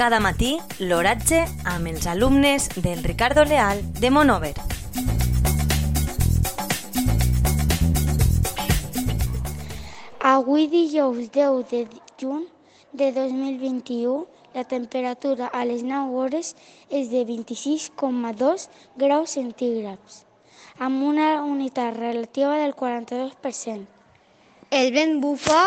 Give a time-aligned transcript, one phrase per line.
[0.00, 4.54] Cada matí, l'oratge amb els alumnes del Ricardo Leal de Monover.
[10.30, 11.82] Avui dijous 10 de
[12.16, 12.46] juny
[12.94, 16.54] de 2021 la temperatura a les 9 hores
[16.88, 18.64] és de 26,2
[18.96, 20.22] graus centígrads,
[20.78, 23.84] amb una unitat relativa del 42%.
[24.70, 25.60] El vent bufa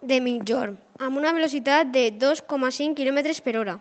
[0.00, 3.78] de migjorn, amb una velocitat de 2,5 km per hora.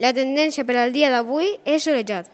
[0.00, 2.33] La tendència per al dia d'avui és solejat.